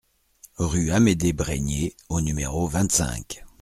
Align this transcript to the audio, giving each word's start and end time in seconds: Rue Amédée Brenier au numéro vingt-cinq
Rue 0.57 0.89
Amédée 0.89 1.31
Brenier 1.31 1.95
au 2.09 2.21
numéro 2.21 2.67
vingt-cinq 2.67 3.43